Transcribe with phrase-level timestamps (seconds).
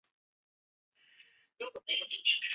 [1.59, 1.99] 洛尔迈埃。